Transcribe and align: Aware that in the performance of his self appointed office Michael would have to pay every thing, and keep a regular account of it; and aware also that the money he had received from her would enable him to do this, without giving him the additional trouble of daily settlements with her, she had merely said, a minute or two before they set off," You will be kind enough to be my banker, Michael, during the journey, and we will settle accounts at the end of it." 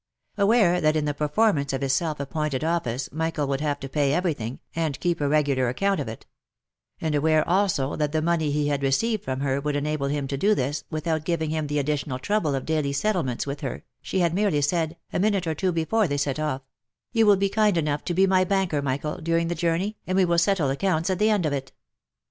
Aware 0.35 0.81
that 0.81 0.95
in 0.95 1.05
the 1.05 1.13
performance 1.13 1.73
of 1.73 1.81
his 1.83 1.93
self 1.93 2.19
appointed 2.19 2.63
office 2.63 3.07
Michael 3.11 3.45
would 3.45 3.61
have 3.61 3.79
to 3.81 3.87
pay 3.87 4.13
every 4.13 4.33
thing, 4.33 4.59
and 4.75 4.99
keep 4.99 5.21
a 5.21 5.27
regular 5.29 5.69
account 5.69 5.99
of 5.99 6.07
it; 6.07 6.25
and 6.99 7.13
aware 7.13 7.47
also 7.47 7.95
that 7.95 8.11
the 8.11 8.19
money 8.19 8.49
he 8.49 8.67
had 8.67 8.81
received 8.81 9.23
from 9.23 9.41
her 9.41 9.61
would 9.61 9.75
enable 9.75 10.07
him 10.07 10.27
to 10.29 10.37
do 10.37 10.55
this, 10.55 10.85
without 10.89 11.23
giving 11.23 11.51
him 11.51 11.67
the 11.67 11.77
additional 11.77 12.17
trouble 12.17 12.55
of 12.55 12.65
daily 12.65 12.93
settlements 12.93 13.45
with 13.45 13.61
her, 13.61 13.83
she 14.01 14.21
had 14.21 14.33
merely 14.33 14.59
said, 14.63 14.97
a 15.13 15.19
minute 15.19 15.45
or 15.45 15.53
two 15.53 15.71
before 15.71 16.07
they 16.07 16.17
set 16.17 16.39
off," 16.39 16.63
You 17.13 17.27
will 17.27 17.35
be 17.37 17.49
kind 17.49 17.77
enough 17.77 18.03
to 18.05 18.15
be 18.15 18.25
my 18.25 18.43
banker, 18.43 18.81
Michael, 18.81 19.19
during 19.21 19.49
the 19.49 19.53
journey, 19.53 19.97
and 20.07 20.15
we 20.15 20.25
will 20.25 20.39
settle 20.39 20.71
accounts 20.71 21.11
at 21.11 21.19
the 21.19 21.29
end 21.29 21.45
of 21.45 21.53
it." 21.53 21.73